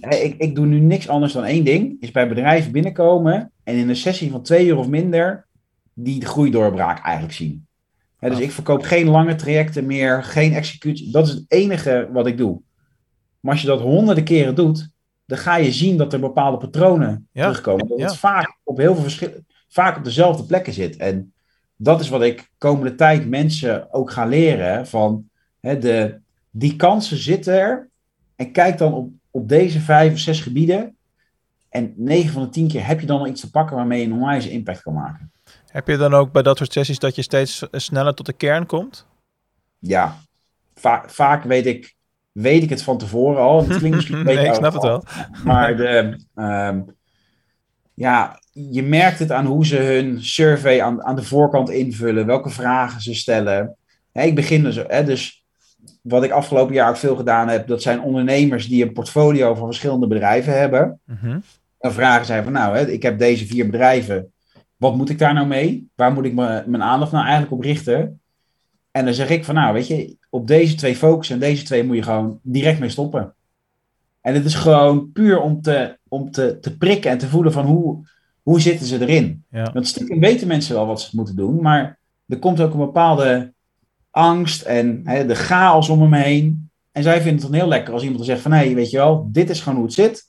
[0.00, 3.88] ik, ik doe nu niks anders dan één ding, is bij bedrijven binnenkomen en in
[3.88, 5.46] een sessie van twee uur of minder
[5.94, 7.66] die de groeidoorbraak eigenlijk zien.
[8.18, 11.12] dus ik verkoop geen lange trajecten meer, geen executie.
[11.12, 12.60] Dat is het enige wat ik doe.
[13.40, 14.88] Maar als je dat honderden keren doet,
[15.26, 17.88] dan ga je zien dat er bepaalde patronen terugkomen.
[17.88, 20.96] Dat het vaak op heel veel verschillende vaak op dezelfde plekken zit.
[20.96, 21.32] En
[21.76, 24.86] dat is wat ik komende tijd mensen ook ga leren.
[24.86, 26.20] Van de,
[26.50, 27.88] die kansen zitten er.
[28.36, 30.96] En kijk dan op, op deze vijf of zes gebieden.
[31.68, 34.06] En 9 van de 10 keer heb je dan al iets te pakken waarmee je
[34.06, 35.32] een onwijze impact kan maken.
[35.66, 38.66] Heb je dan ook bij dat soort sessies dat je steeds sneller tot de kern
[38.66, 39.06] komt?
[39.78, 40.18] Ja,
[40.74, 41.94] Va vaak weet ik,
[42.32, 43.68] weet ik het van tevoren al.
[43.68, 45.04] Het klinkt misschien een beetje nee, ik snap het wel.
[45.44, 46.96] Maar de, um,
[47.94, 52.50] ja, je merkt het aan hoe ze hun survey aan, aan de voorkant invullen, welke
[52.50, 53.76] vragen ze stellen.
[54.12, 55.39] ik begin dus, hè, dus
[56.02, 59.66] wat ik afgelopen jaar ook veel gedaan heb, dat zijn ondernemers die een portfolio van
[59.66, 61.00] verschillende bedrijven hebben.
[61.04, 61.42] Mm
[61.78, 64.32] Dan vragen zij van, nou, hè, ik heb deze vier bedrijven,
[64.76, 65.88] wat moet ik daar nou mee?
[65.94, 68.20] Waar moet ik mijn aandacht nou eigenlijk op richten?
[68.90, 71.84] En dan zeg ik van, nou, weet je, op deze twee focussen en deze twee
[71.84, 73.34] moet je gewoon direct mee stoppen.
[74.20, 77.66] En het is gewoon puur om te, om te, te prikken en te voelen van
[77.66, 78.06] hoe,
[78.42, 79.44] hoe zitten ze erin.
[79.50, 79.72] Ja.
[79.72, 83.52] Want stiekem weten mensen wel wat ze moeten doen, maar er komt ook een bepaalde
[84.10, 86.70] angst en hè, de chaos om hem heen.
[86.92, 88.96] En zij vinden het dan heel lekker als iemand zegt van, hé, hey, weet je
[88.96, 90.28] wel, dit is gewoon hoe het zit.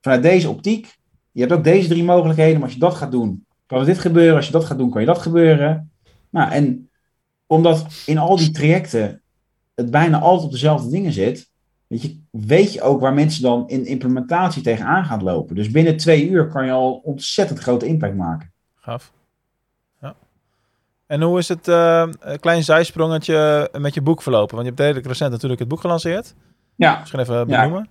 [0.00, 0.96] Vanuit deze optiek,
[1.30, 4.36] je hebt ook deze drie mogelijkheden, maar als je dat gaat doen, kan dit gebeuren.
[4.36, 5.90] Als je dat gaat doen, kan je dat gebeuren.
[6.30, 6.90] Nou, en
[7.46, 9.22] omdat in al die trajecten
[9.74, 11.50] het bijna altijd op dezelfde dingen zit,
[11.86, 15.54] weet je, weet je ook waar mensen dan in implementatie tegenaan gaan lopen.
[15.54, 18.52] Dus binnen twee uur kan je al ontzettend grote impact maken.
[18.74, 19.12] Gaf.
[21.12, 22.08] En hoe is het uh,
[22.40, 24.54] klein zijsprongetje met je boek verlopen?
[24.54, 26.34] Want je hebt redelijk recent natuurlijk het boek gelanceerd.
[26.76, 26.98] Ja.
[26.98, 27.88] Misschien even benoemen.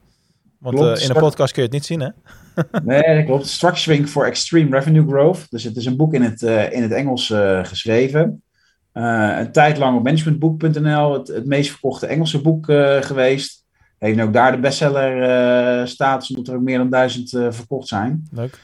[0.57, 2.09] Want uh, in een podcast kun je het niet zien, hè?
[2.83, 3.47] nee, dat klopt.
[3.47, 5.49] Structuring for Extreme Revenue Growth.
[5.49, 8.43] Dus het is een boek in het, uh, in het Engels geschreven.
[8.91, 12.65] een tijd lang op managementboek.nl het, het meest verkochte Engelse boek
[13.01, 13.65] geweest.
[13.97, 18.27] Heeft ook daar de bestseller status, omdat er ook meer dan duizend verkocht zijn.
[18.31, 18.59] Leuk.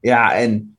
[0.00, 0.76] Ja, en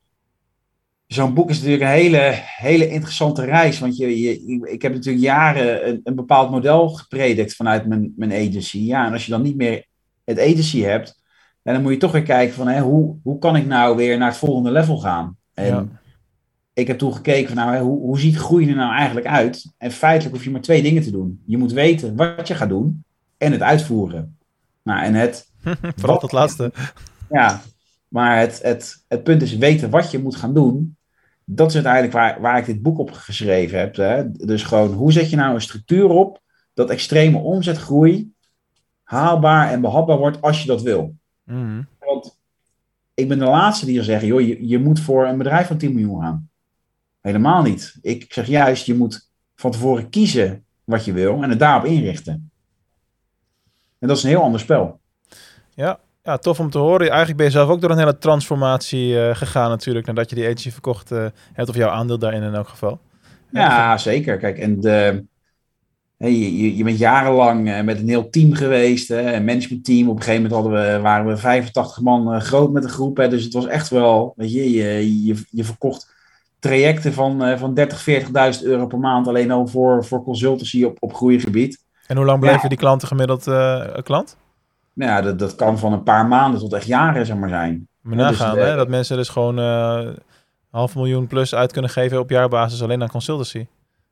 [1.14, 3.80] zo'n boek is natuurlijk een hele, hele interessante reis.
[3.80, 8.32] Want je, je, ik heb natuurlijk jaren een, een, bepaald model gepredikt vanuit mijn, mijn
[8.32, 8.78] agency.
[8.78, 9.86] Ja, en als je dan niet meer
[10.24, 11.22] het agency hebt,
[11.64, 14.28] dan moet je toch weer kijken van hè, hoe, hoe kan ik nou weer naar
[14.28, 15.38] het volgende level gaan?
[15.54, 15.88] En ja.
[16.74, 19.74] ik heb toen gekeken van nou, hè, hoe, hoe ziet groei er nou eigenlijk uit?
[19.78, 21.42] En feitelijk hoef je maar twee dingen te doen.
[21.46, 23.04] Je moet weten wat je gaat doen
[23.38, 24.38] en het uitvoeren.
[24.84, 25.52] Nou, en het.
[25.96, 26.72] Vooral het laatste.
[27.30, 27.62] Ja,
[28.08, 30.96] maar het, het, het punt is weten wat je moet gaan doen.
[31.54, 33.96] Dat is uiteindelijk waar, waar ik dit boek op geschreven heb.
[33.96, 34.32] Hè.
[34.32, 36.42] Dus gewoon, hoe zet je nou een structuur op
[36.74, 38.34] dat extreme omzetgroei
[39.04, 41.16] haalbaar en behapbaar wordt als je dat wil.
[41.44, 41.84] Mhm.
[42.00, 42.40] Want
[43.14, 45.78] ik ben de laatste die er zeggen, joh, je, je moet voor een bedrijf van
[45.78, 46.50] 10 miljoen gaan.
[47.22, 47.98] Helemaal niet.
[48.02, 52.52] Ik zeg juist, je moet van tevoren kiezen wat je wil en het daarop inrichten.
[54.00, 55.00] En dat is een heel ander spel.
[55.74, 57.08] Ja, ja, tof om te horen.
[57.08, 60.46] Eigenlijk ben je zelf ook door een hele transformatie uh, gegaan natuurlijk, nadat je die
[60.46, 63.00] agency verkocht uh, hebt, of jouw aandeel daarin in elk geval.
[63.52, 64.38] Ja, zeker.
[64.38, 65.24] Kijk, en de,
[66.30, 70.10] je, je, je bent jarenlang eh, met een heel team geweest, hè, een managementteam.
[70.10, 73.18] Op een gegeven moment hadden we, waren we 85 man eh, groot met een groep.
[73.18, 76.20] Hè, dus het was echt wel, weet je, je, je, je verkocht
[76.60, 78.10] trajecten van, van 30,
[78.60, 81.86] 40.000 euro per maand alleen al voor, voor consultancy op, op groeigebied.
[82.08, 84.38] En hoe lang bleven die klanten gemiddeld uh, klant?
[84.94, 87.88] Nou ja, dat, dat kan van een paar maanden tot echt jaren, zeg maar, zijn.
[88.02, 89.58] Maar nagaan, dus, hè, dat mensen dus gewoon
[90.70, 93.66] half miljoen plus uit kunnen geven op jaarbasis alleen aan consultancy.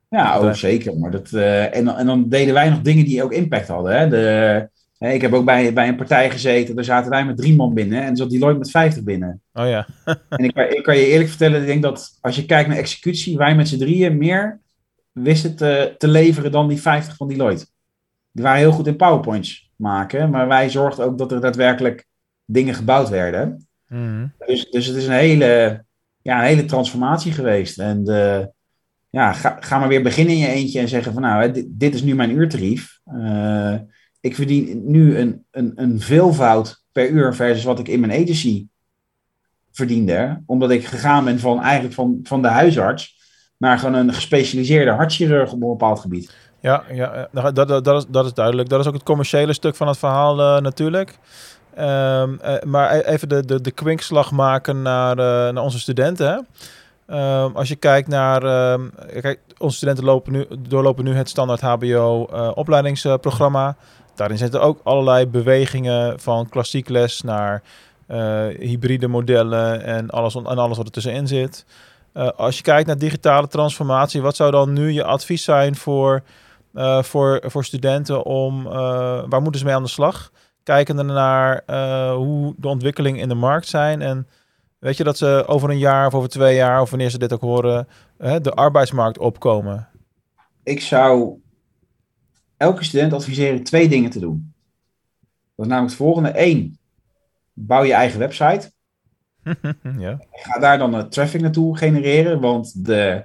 [0.08, 0.98] Ja, ook zeker.
[0.98, 3.98] Maar dat, uh, en, en dan deden wij nog dingen die ook impact hadden.
[3.98, 4.08] Hè?
[4.08, 7.74] De, ik heb ook bij, bij een partij gezeten, daar zaten wij met drie man
[7.74, 9.40] binnen en zat Deloitte met vijftig binnen.
[9.52, 9.86] Oh ja.
[10.28, 13.36] en ik, ik kan je eerlijk vertellen, ik denk dat als je kijkt naar executie,
[13.36, 14.60] wij met z'n drieën meer
[15.12, 17.66] wisten te, te leveren dan die 50 van Deloitte.
[18.32, 22.06] Die waren heel goed in PowerPoints maken, maar wij zorgden ook dat er daadwerkelijk
[22.44, 23.68] dingen gebouwd werden.
[23.88, 25.84] Mm dus, dus het is een hele,
[26.22, 27.78] ja, een hele transformatie geweest.
[27.78, 28.52] En de,
[29.10, 31.94] ja, ga, ga maar weer beginnen in je eentje en zeggen van nou, dit, dit
[31.94, 33.00] is nu mijn uurtarief.
[33.14, 33.74] Uh,
[34.20, 38.66] ik verdien nu een, een, een veelvoud per uur versus wat ik in mijn agency
[39.72, 40.42] verdiende.
[40.46, 43.18] Omdat ik gegaan ben van eigenlijk van, van de huisarts
[43.56, 46.36] naar gewoon een gespecialiseerde hartchirurg op een bepaald gebied.
[46.60, 48.68] Ja, ja dat, dat, dat, is, dat is duidelijk.
[48.68, 51.18] Dat is ook het commerciële stuk van het verhaal uh, natuurlijk.
[51.78, 51.86] Um,
[52.44, 55.16] uh, maar e-, even de, de, de kwinkslag maken naar,
[55.52, 56.46] naar onze studenten.
[57.06, 61.60] Um, als je kijkt naar, um, kijk, onze studenten lopen nu, doorlopen nu het standaard
[61.60, 63.76] HBO uh, opleidingsprogramma.
[64.14, 67.62] Daarin zitten ook allerlei bewegingen van klassiek les naar
[68.58, 71.64] hybride modellen en alles, en alles wat er tussenin zit.
[72.36, 76.22] Als je kijkt naar digitale transformatie, wat zou dan nu je advies zijn voor,
[77.00, 78.62] voor, voor studenten om,
[79.28, 80.32] waar moeten ze mee aan de slag?
[80.62, 81.62] Kijkende naar
[82.14, 84.26] hoe de ontwikkelingen in de markt zijn en
[84.80, 87.32] Weet je dat ze over een jaar of over twee jaar, of wanneer ze dit
[87.32, 89.88] ook horen, de arbeidsmarkt opkomen?
[90.62, 91.40] Ik zou
[92.56, 94.52] elke student adviseren twee dingen te doen.
[95.56, 96.32] Dat is namelijk het volgende.
[96.34, 96.78] Eén,
[97.52, 98.72] bouw je eigen website.
[99.98, 100.18] ja.
[100.30, 102.40] Ga daar dan traffic naartoe genereren.
[102.40, 103.24] Want de,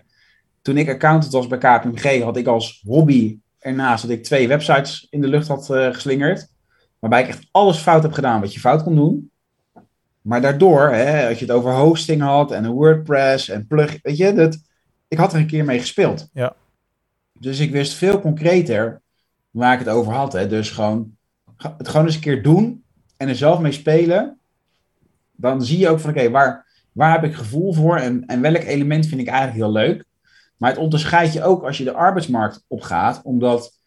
[0.66, 5.08] toen ik accountant was bij KPMG, had ik als hobby ernaast dat ik twee websites
[5.10, 6.48] in de lucht had uh, geslingerd.
[7.00, 9.32] Waarbij ik echt alles fout heb gedaan wat je fout kon doen.
[10.22, 14.34] Maar daardoor, hè, als je het over hosting had en WordPress en plug, weet je,
[14.34, 14.58] dat,
[15.08, 16.30] ik had er een keer mee gespeeld.
[16.34, 16.56] Ja.
[17.40, 19.02] Dus ik wist veel concreter
[19.52, 20.34] waar ik het over had.
[20.34, 20.48] Hè.
[20.48, 21.18] Dus gewoon,
[21.58, 22.84] het gewoon eens een keer doen
[23.18, 24.40] en er zelf mee spelen.
[25.32, 28.64] Dan zie je ook van, oké, waar, waar heb ik gevoel voor en, en welk
[28.64, 30.06] element vind ik eigenlijk heel leuk.
[30.58, 33.80] Maar het onderscheidt je ook als je de arbeidsmarkt opgaat, omdat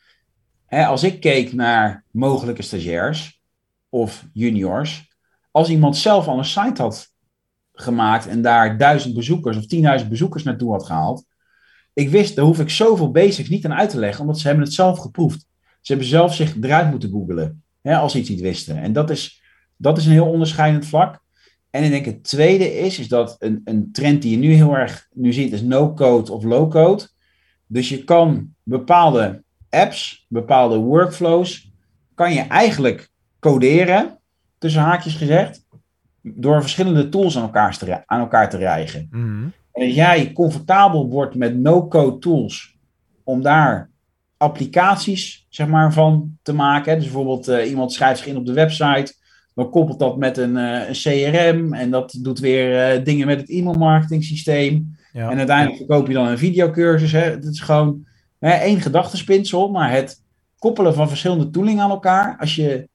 [0.67, 3.41] hè, als ik keek naar mogelijke stagiairs
[3.89, 5.09] of juniors,
[5.51, 7.13] als iemand zelf al een site had
[7.73, 11.25] gemaakt en daar duizend bezoekers of tienduizend bezoekers naartoe had gehaald.
[11.93, 14.65] Ik wist, daar hoef ik zoveel basics niet aan uit te leggen, omdat ze hebben
[14.65, 15.47] het zelf geproefd.
[15.81, 18.77] Ze hebben zelf zich eruit moeten googelen, als ze iets niet wisten.
[18.77, 19.43] En dat is,
[19.77, 21.21] dat is een heel onderscheidend vlak.
[21.71, 24.77] En ik denk het tweede is, is dat een, een trend die je nu heel
[24.77, 27.09] erg nu ziet, is no-code of low-code.
[27.67, 31.73] Dus je kan bepaalde apps, bepaalde workflows,
[32.15, 34.19] kan je eigenlijk coderen
[34.59, 35.67] tussen haakjes gezegd,
[36.23, 39.09] door verschillende tools aan elkaar te, aan elkaar te rijgen.
[39.11, 42.77] Mm En als jij comfortabel wordt met no-code tools,
[43.25, 43.91] om daar
[44.37, 46.95] applicaties zeg maar, van te maken.
[46.95, 49.15] Dus bijvoorbeeld uh, iemand schrijft zich in op de website,
[49.59, 53.41] dan koppelt dat met een, uh, een CRM en dat doet weer uh, dingen met
[53.41, 54.97] het e-mailmarketing systeem.
[55.13, 55.31] Ja.
[55.31, 57.13] En uiteindelijk verkoop je dan een videocursus.
[57.13, 57.21] Hè.
[57.21, 58.07] Het is gewoon
[58.39, 60.23] hè, één gedachtespinsel, maar het
[60.59, 62.37] koppelen van verschillende tooling aan elkaar.
[62.39, 62.89] Als je,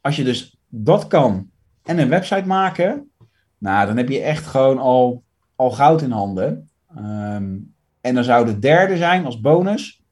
[0.00, 1.50] als je dus dat kan
[1.82, 3.10] en een website maken,
[3.58, 5.22] nou, dan heb je echt gewoon al,
[5.56, 6.70] al goud in handen.
[6.96, 7.56] Ehm,
[8.00, 10.02] en dan zou de derde zijn als bonus,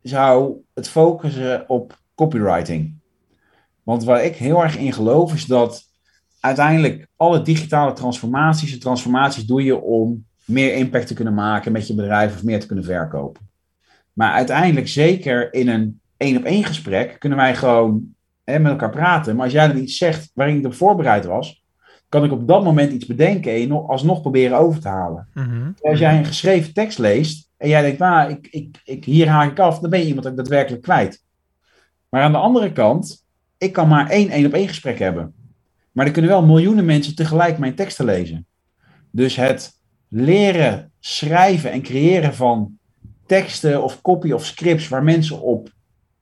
[0.00, 3.00] zou het focussen op copywriting.
[3.82, 5.84] Want waar ik heel erg in geloof is dat
[6.40, 11.86] uiteindelijk alle digitale transformaties, de transformaties doe je om meer impact te kunnen maken met
[11.86, 13.50] je bedrijf of meer te kunnen verkopen.
[14.12, 18.14] Maar uiteindelijk, zeker in een één op één gesprek, kunnen wij gewoon
[18.44, 19.36] en met elkaar praten.
[19.36, 21.62] Maar als jij dan iets zegt waarin ik op voorbereid was,
[22.08, 25.28] kan ik op dat moment iets bedenken en alsnog proberen over te halen.
[25.34, 25.70] Mhm.
[25.80, 29.50] Als jij een geschreven tekst leest en jij denkt, nou, ik, ik, ik, hier haak
[29.50, 31.24] ik af, dan ben je iemand ook daadwerkelijk kwijt.
[32.08, 33.21] Maar aan de andere kant,
[33.62, 35.34] ik kan maar één één op één gesprek hebben.
[35.92, 38.46] Maar er kunnen wel miljoenen mensen tegelijk mijn teksten lezen.
[39.10, 39.72] Dus het
[40.08, 42.78] leren schrijven en creëren van
[43.26, 45.68] teksten of copy of scripts waar mensen op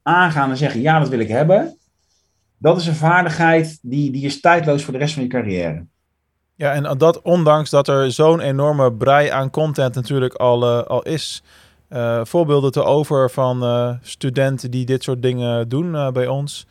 [0.02, 1.78] aangaan en zeggen, ja, dat wil ik hebben
[2.60, 5.86] dat is een vaardigheid die, die is tijdloos voor de rest van je carrière.
[6.54, 11.02] Ja, en dat ondanks dat er zo'n enorme brei aan content natuurlijk al, uh, al
[11.02, 11.42] is.
[11.88, 16.66] uh, voorbeelden te over van uh, studenten die dit soort dingen doen bij ons.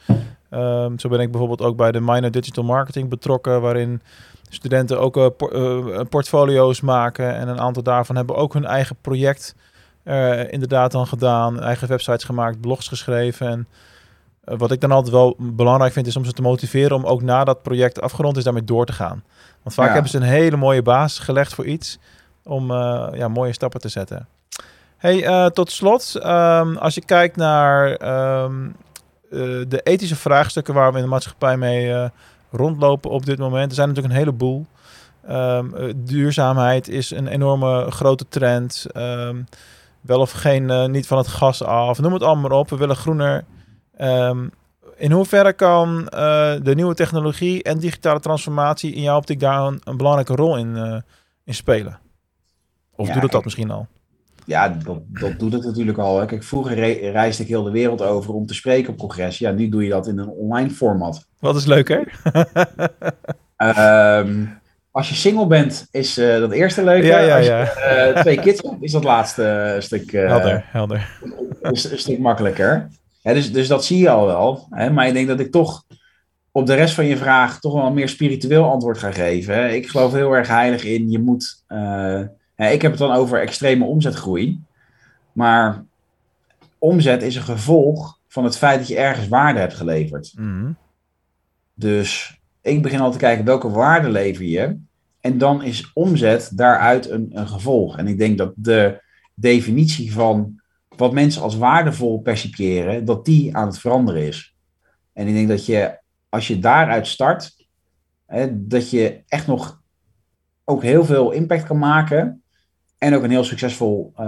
[0.52, 4.02] Um, zo ben ik bijvoorbeeld ook bij de Minor Digital Marketing betrokken, waarin
[4.50, 7.36] studenten ook por portfolio's maken.
[7.36, 9.56] En een aantal daarvan hebben ook hun eigen project
[10.50, 11.60] inderdaad dan gedaan.
[11.60, 13.48] Eigen websites gemaakt, blogs geschreven.
[13.48, 13.68] En
[14.58, 17.44] wat ik dan altijd wel belangrijk vind, is om ze te motiveren om ook na
[17.44, 19.24] dat project afgerond is, daarmee door te gaan.
[19.64, 19.94] Want vaak ja.
[19.94, 22.00] hebben ze een hele mooie basis gelegd voor iets
[22.44, 22.72] om
[23.14, 24.28] ja, mooie stappen te zetten.
[24.98, 27.90] Hey, uh, tot slot, um, als je kijkt naar
[28.44, 28.72] um, uh,
[29.68, 32.06] de ethische vraagstukken waar we in de maatschappij mee uh,
[32.52, 34.66] rondlopen op dit moment, er zijn natuurlijk een heleboel.
[35.30, 38.86] Um, duurzaamheid is een enorme grote trend.
[40.02, 42.70] wel of geen, niet van het gas af, noem het allemaal maar op.
[42.70, 43.46] We willen groener.
[44.96, 46.06] in hoeverre kan
[46.64, 51.04] de nieuwe technologie en digitale transformatie in jouw optiek daar een, een belangrijke rol in,
[51.44, 52.00] in spelen?
[52.96, 53.88] Of ja, doet het dat misschien al?
[54.50, 56.20] Ja, dat, dat doet het natuurlijk al.
[56.20, 56.26] Hè.
[56.26, 59.38] Kijk, vroeger re reisde ik heel de wereld over om te spreken op congres.
[59.38, 61.26] Ja, nu doe je dat in een online format.
[61.40, 62.20] Wat is leuker?
[64.26, 64.60] um,
[64.92, 67.04] als je single bent, is uh, dat eerste leuk.
[67.04, 70.12] Ja, ja, als je uh, twee kids hebt, is dat laatste uh, stuk...
[70.12, 71.18] helder, helder.
[71.24, 72.90] Een, een, stuk makkelijker.
[73.22, 74.68] Ja, dus, dus dat zie je al wel.
[74.70, 74.90] Hè.
[74.90, 75.84] Maar ik denk dat ik toch
[76.52, 79.54] op de rest van je vraag toch wel een meer spiritueel antwoord ga geven.
[79.54, 79.70] Hè.
[79.70, 81.64] Ik geloof heel erg heilig in, je moet
[82.68, 84.60] ik heb het dan over extreme omzetgroei.
[85.32, 85.84] Maar
[86.78, 90.34] omzet is een gevolg van het feit dat je ergens waarde hebt geleverd.
[90.36, 90.72] Mhm.
[91.74, 94.78] Dus ik begin al te kijken welke waarde lever je.
[95.22, 97.98] En dan is omzet daaruit een, een gevolg.
[97.98, 99.02] En ik denk dat de
[99.34, 100.62] definitie van
[100.96, 104.56] wat mensen als waardevol percipiëren, dat die aan het veranderen is.
[105.14, 107.68] En ik denk dat je, als je daaruit start,
[108.26, 109.82] hè, dat je echt nog
[110.64, 112.44] ook heel veel impact kan maken
[113.00, 114.26] en ook een heel succesvol uh,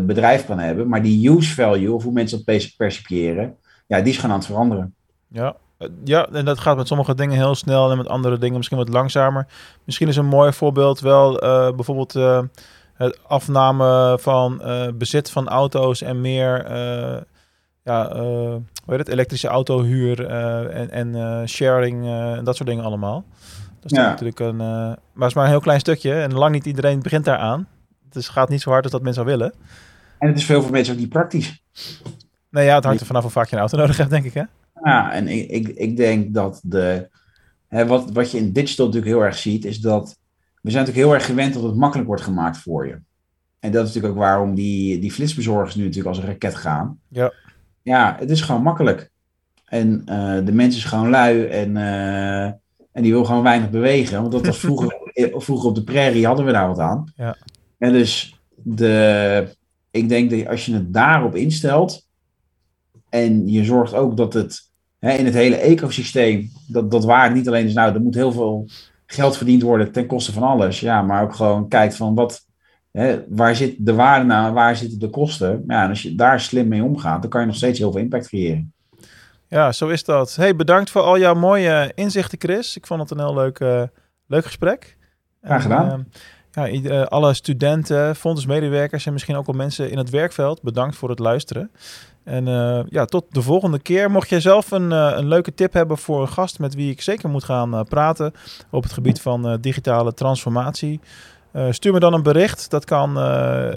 [0.00, 0.88] bedrijf kan hebben.
[0.88, 4.46] Maar die use value, of hoe mensen dat percipiëren, ja, die is gewoon aan het
[4.46, 4.94] veranderen.
[5.28, 5.56] Ja.
[6.04, 8.88] Ja, en dat gaat met sommige dingen heel snel en met andere dingen misschien wat
[8.88, 9.46] langzamer.
[9.84, 12.42] Misschien is een mooi voorbeeld wel uh, bijvoorbeeld uh,
[12.94, 14.62] het afname van
[14.94, 16.70] bezit van auto's en meer
[17.82, 23.24] ja, hoe heet het, elektrische autohuur en, en sharing en dat soort dingen allemaal.
[23.80, 24.08] Dat is ja.
[24.08, 27.24] natuurlijk een, maar het is maar een heel klein stukje en lang niet iedereen begint
[27.24, 27.68] daaraan.
[28.12, 29.54] Dus het gaat niet zo hard als dat mensen zou willen.
[30.18, 31.62] En het is veel voor mensen ook niet praktisch.
[32.50, 34.34] Nee, ja, het hangt er vanaf hoe vaak je een auto nodig hebt, denk ik,
[34.34, 34.42] hè?
[34.84, 37.08] Ja, en ik, ik, ik denk dat de...
[37.68, 40.18] Hè, wat, wat je in digital natuurlijk heel erg ziet, is dat...
[40.60, 43.00] We zijn natuurlijk heel erg gewend dat het makkelijk wordt gemaakt voor je.
[43.58, 46.98] En dat is natuurlijk ook waarom die, die flitsbezorgers nu natuurlijk als een raket gaan.
[47.08, 47.32] Ja.
[47.82, 49.10] Ja, het is gewoon makkelijk.
[49.64, 52.44] En uh, de mensen is gewoon lui en, uh,
[52.92, 54.20] en die wil gewoon weinig bewegen.
[54.20, 54.96] Want dat was vroeger,
[55.46, 57.12] vroeger op de prairie hadden we daar wat aan.
[57.16, 57.36] Ja.
[57.82, 59.56] En dus de,
[59.90, 62.08] ik denk dat als je het daarop instelt
[63.08, 64.60] en je zorgt ook dat het
[64.98, 68.32] hè, in het hele ecosysteem, dat, dat waar niet alleen is, nou, er moet heel
[68.32, 68.68] veel
[69.06, 70.80] geld verdiend worden ten koste van alles.
[70.80, 72.46] Ja, maar ook gewoon kijkt van wat,
[72.90, 75.64] hè, waar zit de waarde nou waar zitten de kosten?
[75.66, 78.00] Ja, en als je daar slim mee omgaat, dan kan je nog steeds heel veel
[78.00, 78.72] impact creëren.
[79.48, 80.36] Ja, zo is dat.
[80.36, 82.76] Hey, bedankt voor al jouw mooie inzichten, Chris.
[82.76, 83.82] Ik vond het een heel leuk, uh,
[84.26, 84.96] leuk gesprek.
[85.42, 85.90] Graag gedaan.
[85.90, 86.20] En, uh,
[86.52, 91.08] ja, eh, alle studenten, fondsmedewerkers en misschien ook al mensen in het werkveld, bedankt voor
[91.08, 91.70] het luisteren.
[92.24, 94.10] En uh, ja, tot de volgende keer.
[94.10, 97.02] Mocht jij zelf een, uh, een leuke tip hebben voor een gast met wie ik
[97.02, 98.32] zeker moet gaan praten
[98.70, 101.00] op het gebied van digitale transformatie,
[101.70, 102.70] stuur me dan een bericht.
[102.70, 103.18] Dat kan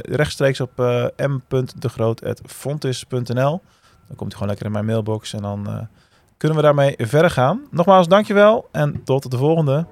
[0.02, 0.72] rechtstreeks op
[1.18, 3.62] m.degroot.fontis.nl.
[4.08, 5.88] Dan komt hij gewoon lekker in mijn mailbox en dan
[6.38, 7.62] kunnen we daarmee verder gaan.
[7.72, 9.86] Nogmaals, dankjewel en tot de volgende.